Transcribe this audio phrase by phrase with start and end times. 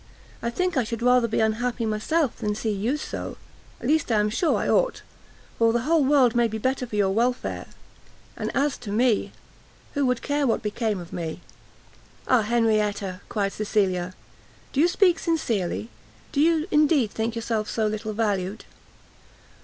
[0.41, 3.37] I think I should rather be unhappy myself, than see you so;
[3.79, 5.03] at least I am sure I ought,
[5.59, 7.67] for the whole world may be the better for your welfare,
[8.35, 9.31] and as to me,
[9.93, 11.41] who would care what became of me!"
[12.27, 14.15] "Ah Henrietta!" cried Cecilia,
[14.73, 15.91] "do you speak sincerely?
[16.31, 18.65] do you indeed think yourself so little valued?"